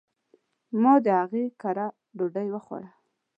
[0.81, 2.89] ما د هغي کره ډوډي وخوړه.